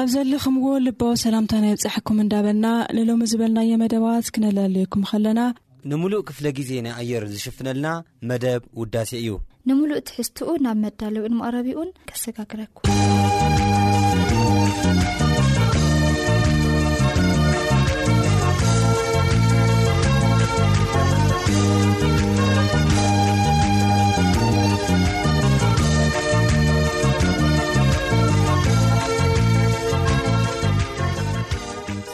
ኣብ 0.00 0.08
ዘለኹምዎ 0.14 0.66
ልባ 0.84 1.00
ሰላምታ 1.22 1.52
ናይ 1.62 1.72
ብጻሐኩም 1.76 2.18
እንዳበልና 2.24 2.66
ንሎሚ 2.96 3.20
ዝበልናየ 3.30 3.78
መደባት 3.82 4.26
ክነላለየኩም 4.34 5.02
ኸለና 5.10 5.40
ንሙሉእ 5.92 6.22
ክፍለ 6.28 6.46
ጊዜ 6.58 6.70
ናይ 6.86 6.94
ኣየር 7.02 7.24
ዝሽፍነልና 7.32 7.88
መደብ 8.30 8.62
ውዳሴ 8.80 9.10
እዩ 9.22 9.28
ንምሉእ 9.70 10.02
ትሕዝትኡ 10.10 10.50
ናብ 10.66 10.78
መዳለዊዕንምቕረቢኡን 10.84 11.90
ከሰጋግለኩም 12.10 12.92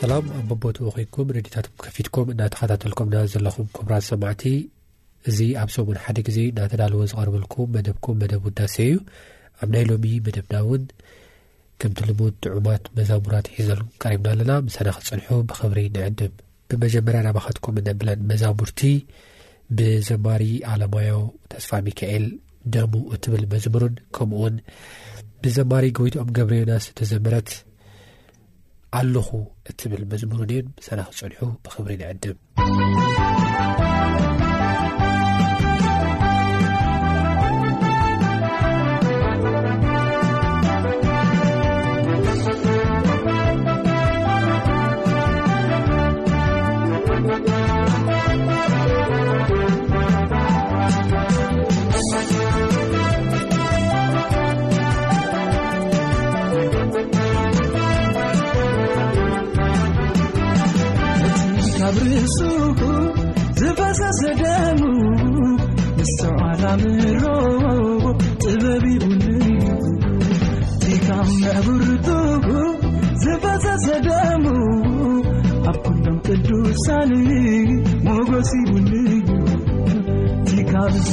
ስላም 0.05 0.27
ኣ 0.37 0.39
መቦትኡ 0.49 0.87
ኮይንኩም 0.95 1.29
ነዴታትኩም 1.35 1.77
ከፊትኩም 1.83 2.31
እናተኸታተልኩምና 2.33 3.15
ዘለኹም 3.33 3.67
ክብራት 3.77 4.05
ሰማዕቲ 4.09 4.43
እዚ 5.31 5.39
ኣብ 5.61 5.69
ሰምን 5.75 5.99
ሓደ 6.05 6.19
ግዜ 6.27 6.39
እናተዳልዎ 6.51 7.01
ዝቀርበልኩም 7.11 7.71
መደብኩም 7.75 8.17
መደብ 8.23 8.43
ውዳሴ 8.49 8.75
እዩ 8.89 8.97
ኣብ 9.63 9.69
ናይ 9.75 9.85
ሎሚ 9.91 10.05
መደብና 10.27 10.57
ውን 10.69 10.83
ከምቲ 11.83 11.99
ልሙድ 12.11 12.35
ጥዑማት 12.47 12.85
መዛሙራት 12.99 13.47
ይሒዘልኩ 13.53 13.89
ቀሪብና 14.05 14.31
ኣለና 14.35 14.53
ምሳና 14.67 14.91
ክፅንሑ 14.99 15.27
ብክብሪ 15.51 15.81
ንዕድም 15.97 16.35
ብመጀመርያ 16.71 17.23
ናባኸትኩም 17.29 17.79
እነብለን 17.83 18.27
መዛሙርቲ 18.33 18.83
ብዘማሪ 19.79 20.45
ኣለማዮ 20.73 21.13
ተስፋ 21.55 21.71
ሚካኤል 21.89 22.27
ደሙ 22.77 22.93
እትብል 23.17 23.45
መዝሙርን 23.55 23.95
ከምኡውን 24.19 24.57
ብዘማሪ 25.47 25.87
ጎቦይትኦም 25.99 26.33
ገብሬና 26.39 26.75
ስተዘመረት 26.89 27.49
ኣለኹ 28.99 29.29
እትብል 29.71 30.03
መዝሙሩድዮን 30.11 30.67
ሰናኽጸኒሑ 30.87 31.41
ብኽብሪ 31.65 31.93
ንዕድብ 32.03 32.37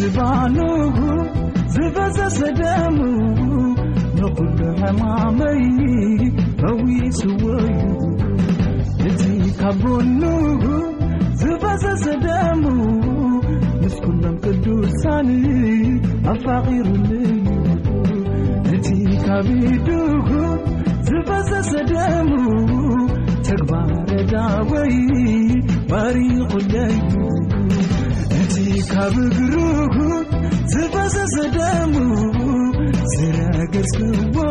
ዝባዕኑሁ 0.01 0.97
ዝበፀሰደሙ 1.73 2.97
ንቁሉ 4.19 4.59
ሕማመይ 4.81 5.59
በዊስዎዩ 6.59 7.77
እቲ 9.09 9.21
ካብብኑሁ 9.59 10.63
ዝበፀ 11.41 11.83
ሰደሙ 12.05 12.63
ንስኩሎም 13.83 14.37
ቅዱሳን 14.45 15.29
ኣፋቒሩለዩ 16.33 17.35
እቲ 18.75 18.89
ካብዱሁ 19.27 20.29
ዝበፀሰደሙ 21.09 22.31
ተግባረዳወይ 23.49 24.95
ባሪኹለዩ 25.91 26.99
እቲ 28.41 28.53
ካብግሩ 28.93 29.53
zebazasadamuu 30.69 32.33
zeragarskubo 33.17 34.50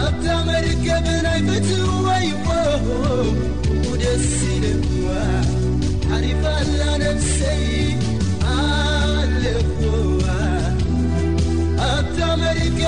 ኣብመርከብ 0.00 1.06
ናይብትወይ 1.26 2.26
ደስል 4.02 4.64
ሪف 6.24 6.44
ላفسይ 6.80 7.99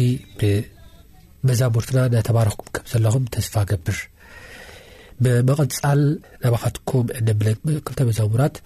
እቲ 0.00 0.40
ብመዛሙርትና 1.42 1.98
ናተባረኩም 2.14 2.66
ከም 2.74 2.84
ዘለኹም 2.90 3.24
ተስፋ 3.34 3.54
ገብር 3.70 3.96
ብመቐፃል 5.24 6.00
ናባካትኩም 6.42 7.06
እነብክልተ 7.18 8.00
መዛሙራት 8.08 8.56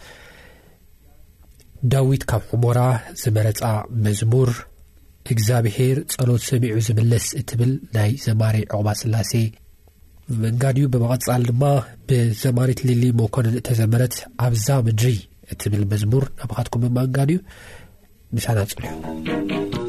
ዳዊት 1.92 2.22
ካብ 2.30 2.42
ሕሞራ 2.50 2.78
ዝመረፃ 3.22 3.62
መዝሙር 4.04 4.50
እግዚኣብሄር 5.34 5.96
ፀሎት 6.16 6.42
ሰሚዑ 6.50 6.74
ዝምለስ 6.88 7.26
እትብል 7.40 7.72
ናይ 7.96 8.12
ዘማሪ 8.24 8.58
ዕቑባ 8.68 8.86
ስላሴ 9.00 9.32
መንጋድ 10.44 10.76
እዩ 10.80 10.86
ብመቐፃል 10.94 11.42
ድማ 11.50 11.62
ብዘማሪት 12.10 12.80
ሊሊ 12.88 13.02
ሞኮነን 13.22 13.58
እተዘመረት 13.62 14.14
ኣብዛ 14.46 14.68
ምድሪ 14.88 15.16
እትብል 15.54 15.84
መዝሙር 15.94 16.24
ናባኻትኩም 16.42 16.84
ብመእንጋድ 16.86 17.32
እዩ 17.34 17.40
ምሳናፅል 18.38 18.84
ዩ 19.80 19.84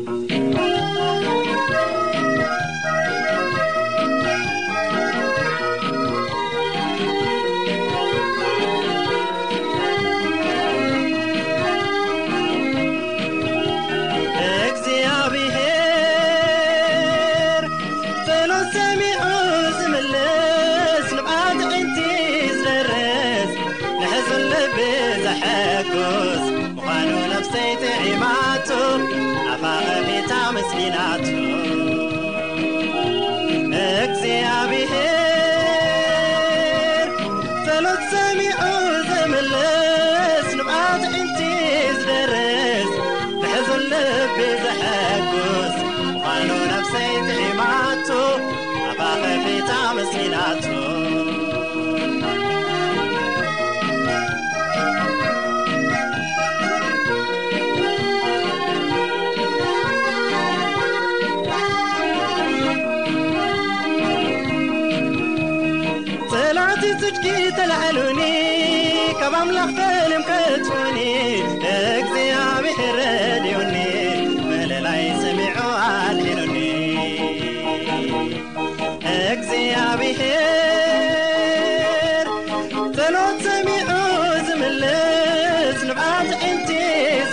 مقانو 25.97 27.33
نفسيت 27.33 27.79
عمعت 28.01 28.71
أفق 28.71 29.99
بيتع 30.09 30.51
مسكينات 30.51 31.56
ዘሎት 82.98 83.38
ሰሚዑ 83.46 83.89
ዝምልስ 84.48 85.79
ንባዓት 85.89 86.29
ዕንቲ 86.48 86.70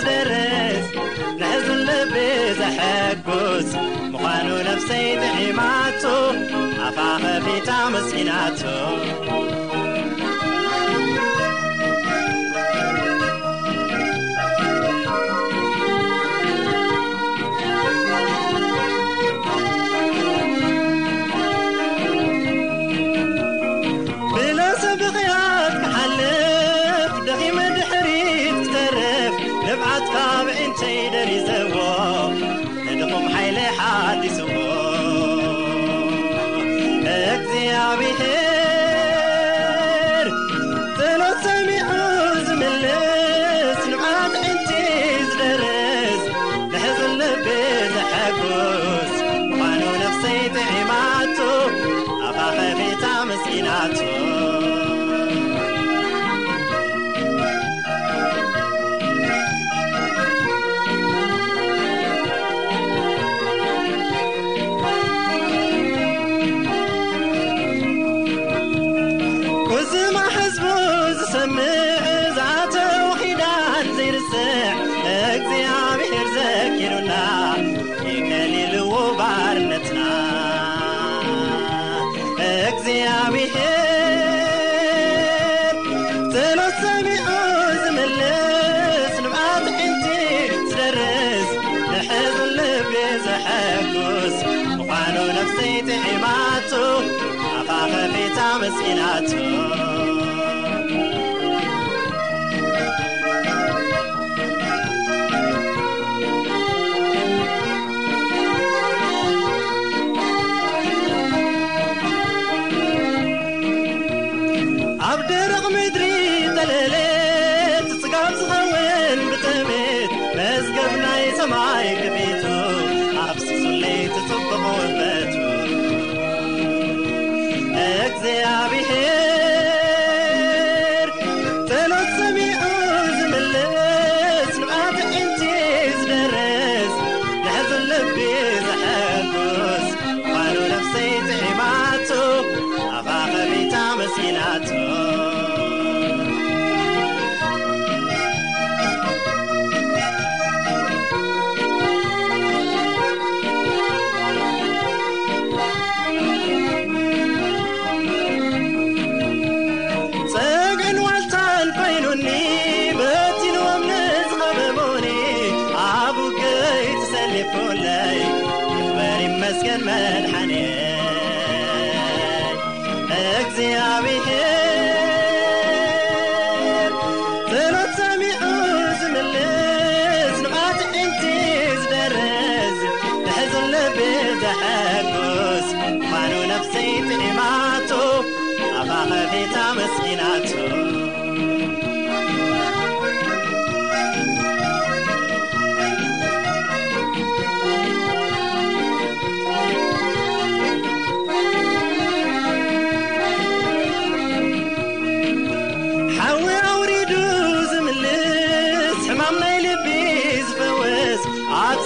ዝደርስ 0.01 0.87
ንሕዝንለብ 1.39 2.13
ዘሐጉዝ 2.59 3.69
ምዃኑ 4.13 4.47
ነፍሰይ 4.69 5.05
ተዒማቱ 5.21 6.03
ኣፋኸቢታመስኢናቶ 6.87 8.61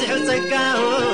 ح 0.08 0.26
再 0.26 0.40
ك 0.50 1.09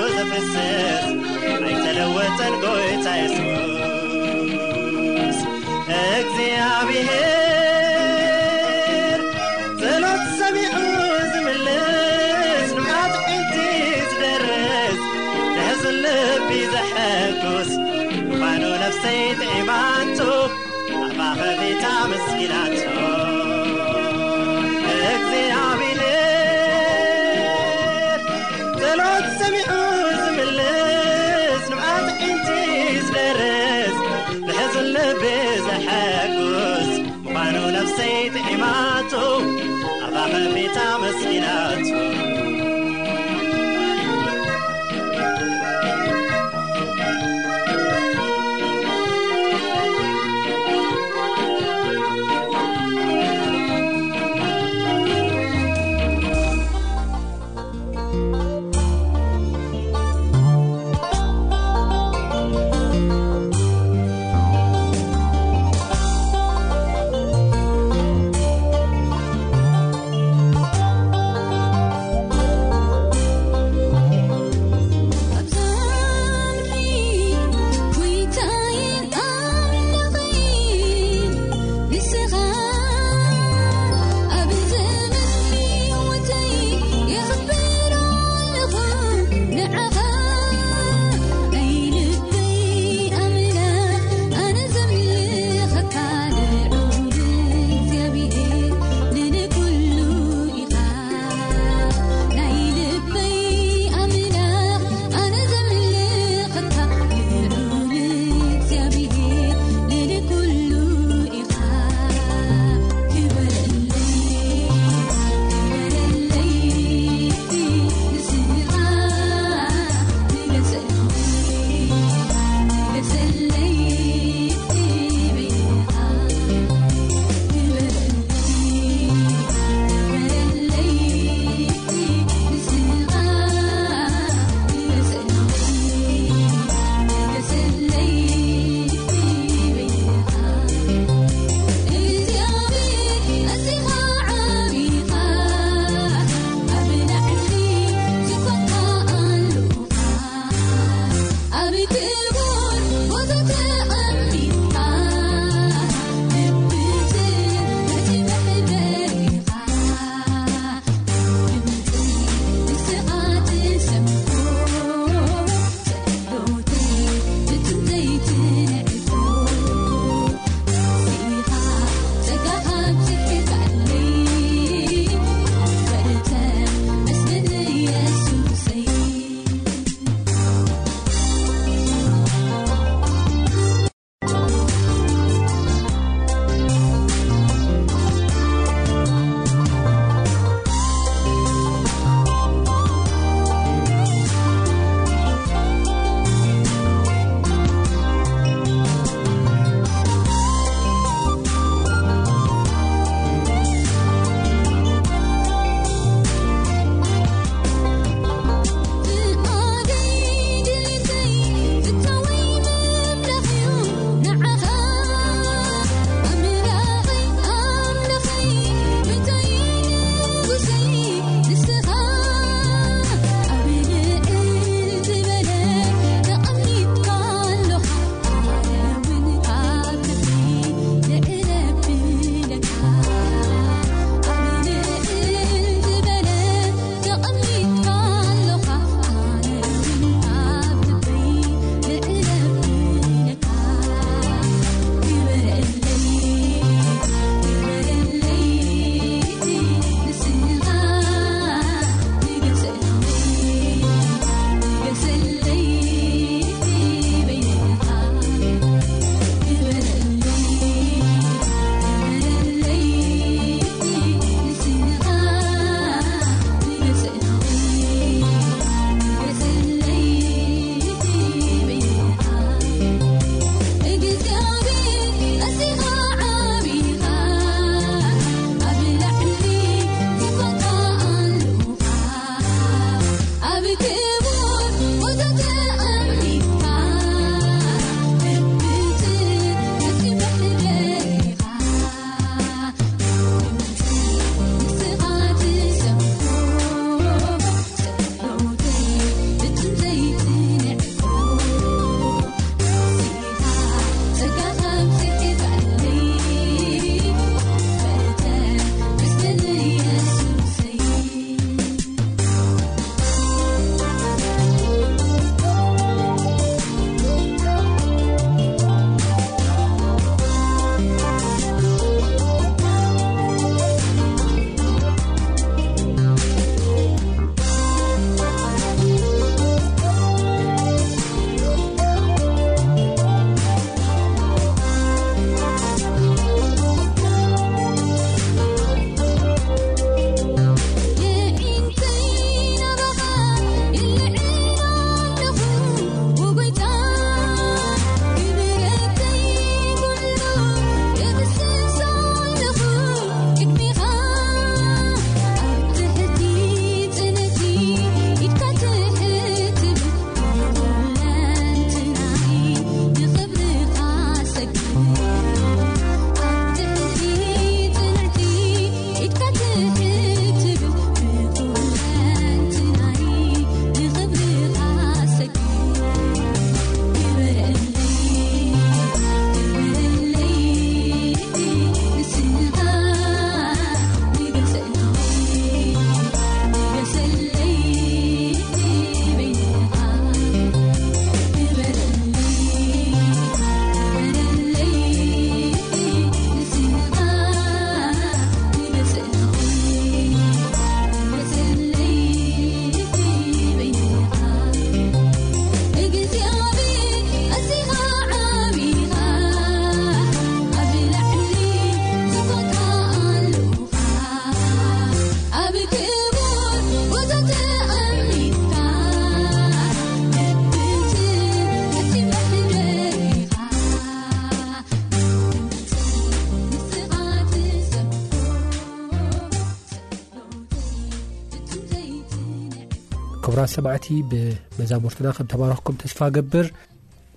ክብራ 433.26 433.42
ሰማዕቲ 433.54 433.88
ብመዛሙርትና 434.10 435.08
ከም 435.18 435.28
ተባረኩም 435.32 435.76
ተስፋ 435.84 436.00
ገብር 436.16 436.48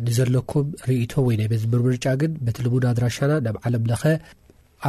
ንዘለኩም 0.05 0.68
ርእቶ 0.88 1.12
ወይ 1.27 1.35
ናይ 1.40 1.49
መዝበር 1.53 1.81
ምርጫ 1.87 2.05
ግን 2.21 2.33
በቲ 2.44 2.57
ልሙድ 2.66 2.85
ኣድራሻና 2.90 3.33
ናብ 3.47 3.57
ዓለምለኸ 3.68 4.03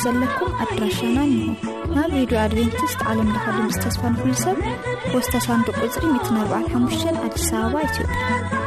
ዘለኩም 0.07 0.51
ኣድራሻና 0.65 1.17
እንሆም 1.29 1.57
ናብ 1.95 2.11
ሬድዮ 2.17 2.37
ኣድቨንቲስት 2.45 3.01
ዓለምላኻዶም 3.11 3.69
ዝተስፋ 3.75 4.03
ንክሉ 4.13 4.33
ሰብ 4.45 4.59
ፖስታሳንዱ 5.11 5.67
ቅፅሪ 5.79 6.05
ት45 6.27 6.95
ኣዲስ 7.25 7.47
ኣበባ 7.63 7.77
ኢትዮጵያ 7.89 8.63